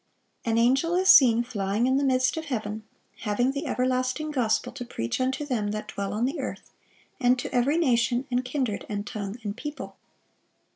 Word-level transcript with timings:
An 0.45 0.57
angel 0.57 0.95
is 0.95 1.09
seen 1.09 1.43
flying 1.43 1.85
"in 1.85 1.97
the 1.97 2.03
midst 2.03 2.35
of 2.35 2.45
heaven, 2.45 2.83
having 3.19 3.51
the 3.51 3.67
everlasting 3.67 4.31
gospel 4.31 4.71
to 4.71 4.83
preach 4.83 5.21
unto 5.21 5.45
them 5.45 5.69
that 5.73 5.89
dwell 5.89 6.11
on 6.11 6.25
the 6.25 6.39
earth, 6.39 6.71
and 7.19 7.37
to 7.37 7.53
every 7.53 7.77
nation, 7.77 8.25
and 8.31 8.43
kindred, 8.43 8.83
and 8.89 9.05
tongue, 9.05 9.37
and 9.43 9.55
people." 9.55 9.97